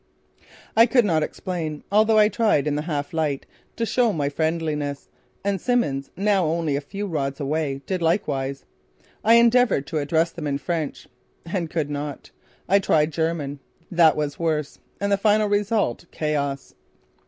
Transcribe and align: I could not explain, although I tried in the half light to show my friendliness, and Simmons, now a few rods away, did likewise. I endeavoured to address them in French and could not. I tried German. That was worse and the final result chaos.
I 0.75 0.87
could 0.87 1.05
not 1.05 1.21
explain, 1.21 1.83
although 1.91 2.17
I 2.17 2.27
tried 2.27 2.65
in 2.65 2.73
the 2.73 2.81
half 2.81 3.13
light 3.13 3.45
to 3.75 3.85
show 3.85 4.11
my 4.11 4.29
friendliness, 4.29 5.09
and 5.45 5.61
Simmons, 5.61 6.09
now 6.17 6.47
a 6.51 6.79
few 6.79 7.05
rods 7.05 7.39
away, 7.39 7.81
did 7.85 8.01
likewise. 8.01 8.65
I 9.23 9.35
endeavoured 9.35 9.85
to 9.85 9.99
address 9.99 10.31
them 10.31 10.47
in 10.47 10.57
French 10.57 11.07
and 11.45 11.69
could 11.69 11.91
not. 11.91 12.31
I 12.67 12.79
tried 12.79 13.11
German. 13.11 13.59
That 13.91 14.15
was 14.15 14.39
worse 14.39 14.79
and 14.99 15.11
the 15.11 15.17
final 15.17 15.47
result 15.47 16.05
chaos. 16.09 16.73